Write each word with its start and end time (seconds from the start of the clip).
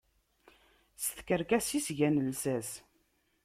S 1.03 1.05
tkerkas 1.15 1.67
i 1.77 1.79
s-gan 1.85 2.17
llsas. 2.27 2.69